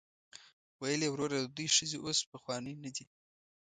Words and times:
ویل 0.79 1.01
یې 1.05 1.09
وروره 1.11 1.35
د 1.39 1.45
دوی 1.55 1.67
ښځې 1.75 1.97
اوس 2.03 2.19
پخوانۍ 2.31 2.73
نه 2.83 2.89
دي. 2.95 3.05